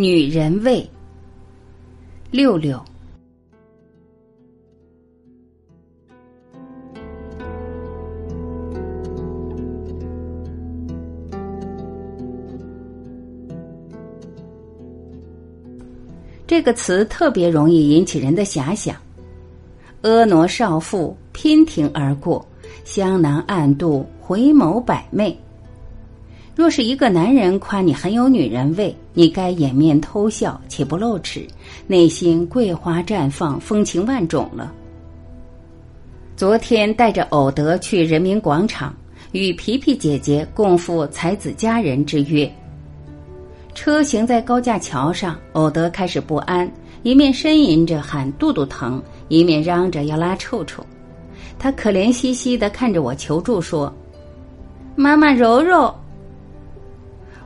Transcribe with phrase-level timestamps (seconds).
[0.00, 0.88] 女人味。
[2.30, 2.82] 六六。
[16.46, 18.96] 这个词特别容易引起人的遐想。
[20.00, 22.42] 婀娜少妇娉婷而过，
[22.86, 25.38] 香囊暗度，回眸百媚。
[26.56, 31.46] 若是一个男人夸你很有女人味，你该掩面偷笑，且不露齿，
[31.86, 34.72] 内心桂花绽放，风情万种了。
[36.36, 38.94] 昨天带着偶德去人民广场，
[39.32, 42.50] 与皮皮姐姐共赴才子佳人之约。
[43.74, 46.70] 车行在高架桥上，偶德开始不安，
[47.02, 50.84] 一面呻吟着喊肚肚疼，一面嚷着要拉臭臭。
[51.58, 53.92] 他可怜兮兮的看着我求助说
[54.96, 55.94] ：“妈妈揉揉。”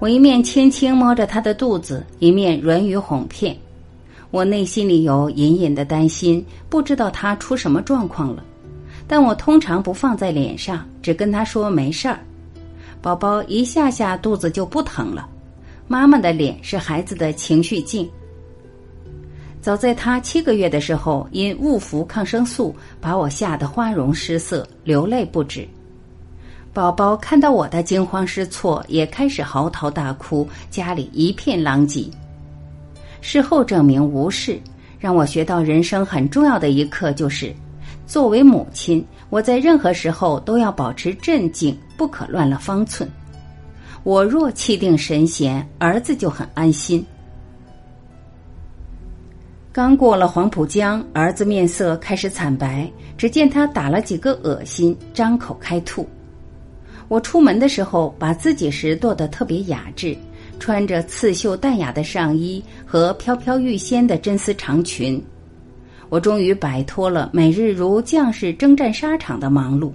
[0.00, 3.54] 我一面轻轻摸着他的肚子，一面软语哄骗。
[4.30, 8.42] 我内心里有隐隐的担心，不知道他出什么状况了。
[9.06, 12.18] 但我通常不放在脸上，只跟他说没事儿，
[13.02, 15.28] 宝宝一下下肚子就不疼了。
[15.86, 18.08] 妈妈的脸是孩子的情绪镜。
[19.60, 25.68] 早在他七个月的时候，因误服抗生素，把我吓得花容失色，流泪不止。
[26.72, 32.08] 宝宝看到我的惊慌失措，也开始嚎啕大哭，家里一片狼藉。
[33.20, 34.60] 事后证明无事，
[34.98, 37.52] 让我学到人生很重要的一课，就是
[38.06, 43.10] 作为母亲，我在任何时候都要保持镇静，不可乱了方寸。
[44.04, 47.04] 我若气定神闲，儿子就很安心。
[49.72, 56.08] 刚过了黄浦江，儿子面色开始惨白，只见他打了几个恶心，张口开吐。
[57.10, 60.16] 我出门的时候，把自己时做得特别雅致，
[60.60, 65.20] 穿着刺绣淡雅的上衣和飘飘欲仙的真丝长裙。
[66.08, 69.90] 我终于摆脱了每日如将士征战沙场的忙碌。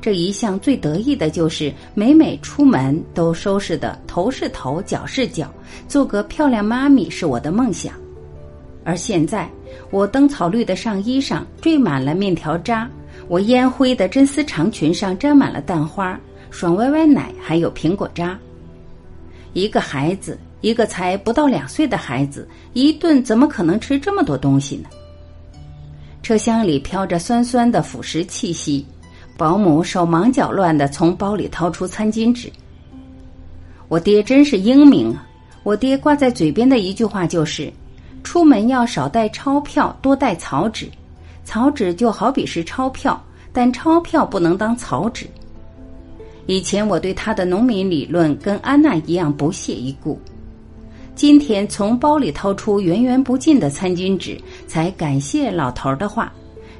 [0.00, 5.52] 这一项最得意的就是每每出门都收拾的头是头脚是脚，
[5.88, 7.92] 做个漂亮妈咪是我的梦想。
[8.84, 9.50] 而现在，
[9.90, 12.88] 我灯草绿的上衣上缀满了面条渣，
[13.26, 16.18] 我烟灰的真丝长裙上沾满了蛋花、
[16.52, 18.38] 爽歪歪奶，还有苹果渣。
[19.54, 24.88] 一个孩子，一个才不到两岁的孩子，一顿怎么可能吃这么多东西呢？
[26.22, 28.86] 车厢里飘着酸酸的腐蚀气息。
[29.34, 32.52] 保姆手忙脚乱的从包里掏出餐巾纸。
[33.88, 35.26] 我爹真是英明啊！
[35.62, 37.72] 我爹挂在嘴边的一句话就是
[38.22, 40.86] ：“出门要少带钞票，多带草纸。
[41.44, 43.20] 草纸就好比是钞票，
[43.54, 45.26] 但钞票不能当草纸。”
[46.52, 50.20] 以前我对他的农民理论跟安娜一样不屑一顾，
[51.14, 56.30] 今天从包里掏出源源不尽的餐巾纸，才感谢老头的话：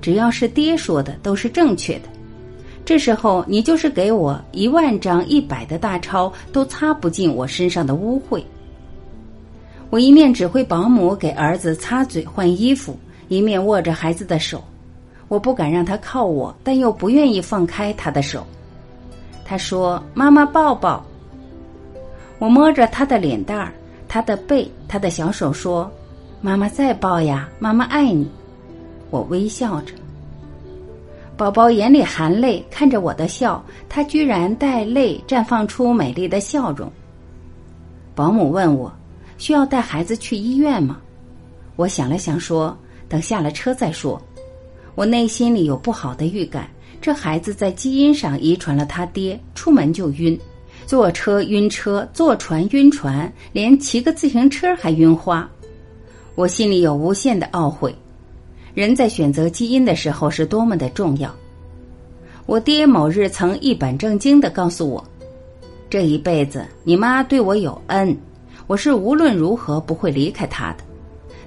[0.00, 2.08] 只要是爹说的，都是正确的。
[2.82, 8.42] 这时候，你就是给我一万张一百的大钞，都擦不尽我身上的污秽。
[9.90, 14.64] 我一面指挥保姆给儿子擦嘴换衣服，一面握着孩子的手。
[15.28, 18.46] 我不敢让他靠我，但又不愿意放开他的手。
[19.48, 21.02] 他说：“妈妈抱抱。”
[22.38, 23.72] 我摸着他的脸蛋儿、
[24.06, 25.90] 他的背、他的小手，说
[26.42, 28.30] ：“妈妈再抱呀，妈妈爱你。”
[29.08, 29.94] 我微笑着。
[31.34, 36.92] 宝宝眼里含泪看着我的笑，他居然带泪绽放出美丽的笑容。
[38.14, 38.92] 保姆问我
[39.38, 40.98] ：“需要带孩子去医院吗？”
[41.76, 42.76] 我想了想说
[43.08, 44.20] ：“等下了车再说。”
[44.94, 46.68] 我内心里有不好的预感，
[47.00, 50.38] 这孩子在基因上遗传了他爹，出门就晕，
[50.86, 55.48] 坐车晕车，坐船晕船，连骑个自行车还晕花。
[56.34, 57.94] 我心里有无限的懊悔。
[58.74, 61.34] 人在选择基因的时候是多么的重要。
[62.46, 65.04] 我爹某日曾一本正经的告诉我
[65.90, 68.16] ：“这一辈子你妈对我有恩，
[68.66, 70.84] 我是无论如何不会离开她的。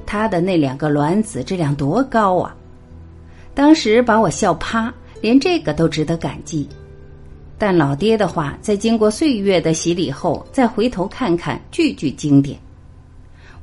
[0.06, 2.56] 她的那两个卵子质量多高啊！”
[3.56, 6.68] 当时把我笑趴，连这个都值得感激。
[7.58, 12.60] 但老爹的话，在经过岁月的洗礼后，再回头看看，句句经典。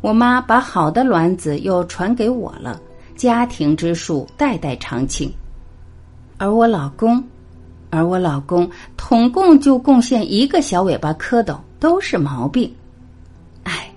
[0.00, 2.80] 我妈把好的卵子又传给我了。
[3.16, 5.28] 家庭之树代代长青，
[6.36, 7.20] 而我老公，
[7.90, 12.72] 而我老公统共就贡献一个小尾巴蝌蚪，都是毛病。
[13.64, 13.90] 唉，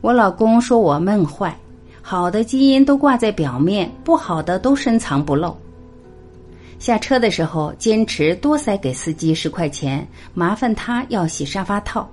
[0.00, 1.54] 我老公说我闷坏，
[2.00, 5.54] 好的基因都挂在表面，不好的都深藏不露。
[6.80, 12.08] 下车的时候，坚持多塞给司机十块钱，麻烦他要洗沙发套。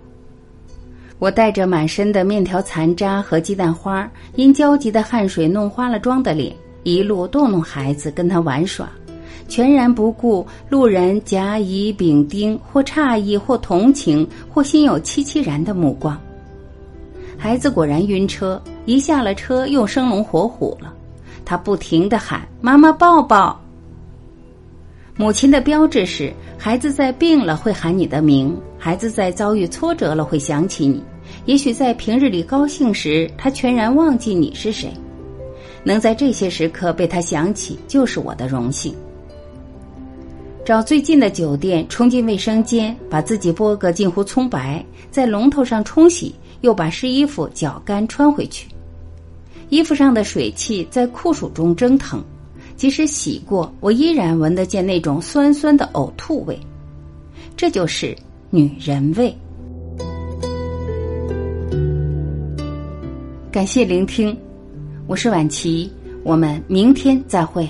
[1.20, 6.54] 我带着满身的面条残渣和鸡蛋花，因焦急的汗水弄花了妆的脸，
[6.84, 8.88] 一路逗弄孩子，跟他玩耍，
[9.48, 16.20] 全然不顾路人甲乙丙丁或诧异或同情或心有戚戚然的目光。
[17.38, 20.94] 孩子果然晕车，一下了车又生龙活虎了，
[21.46, 23.58] 他不停的喊：“妈妈抱抱。”
[25.20, 31.04] 母亲的标志是：孩子在病了会喊你的名，孩子在遭遇挫折了会想起你。
[31.46, 34.92] 也许在平日里高兴时，他全然忘记你是谁。
[35.84, 38.94] 能在这些时刻被他想起，就是我的荣幸。
[40.64, 48.68] 找最近的酒店，冲进卫生间，把自己剥个近乎葱白，在龙头上冲洗，又把湿衣服搅干穿回去。
[49.70, 52.24] 衣服上的水汽在酷暑中蒸腾。
[52.78, 56.58] 即使洗过，我依然闻得见那种酸酸的呕吐味，
[57.56, 58.16] 这就是
[58.52, 59.36] 女人味。
[63.52, 64.38] 感谢聆听，
[65.08, 65.92] 我是婉琪，
[66.24, 67.68] 我们明天再会。